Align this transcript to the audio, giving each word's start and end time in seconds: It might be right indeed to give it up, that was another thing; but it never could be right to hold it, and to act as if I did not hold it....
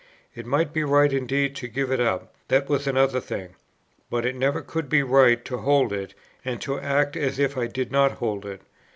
It 0.33 0.47
might 0.47 0.73
be 0.73 0.83
right 0.83 1.13
indeed 1.13 1.55
to 1.57 1.67
give 1.67 1.91
it 1.91 1.99
up, 1.99 2.33
that 2.47 2.67
was 2.67 2.87
another 2.87 3.19
thing; 3.21 3.49
but 4.09 4.25
it 4.25 4.35
never 4.35 4.61
could 4.63 4.89
be 4.89 5.03
right 5.03 5.45
to 5.45 5.59
hold 5.59 5.93
it, 5.93 6.15
and 6.43 6.59
to 6.61 6.79
act 6.79 7.15
as 7.15 7.37
if 7.37 7.55
I 7.55 7.67
did 7.67 7.91
not 7.91 8.13
hold 8.13 8.43
it.... 8.47 8.63